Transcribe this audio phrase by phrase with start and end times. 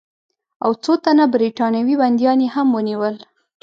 [0.63, 3.15] او څو تنه برټانوي بندیان یې هم ونیول.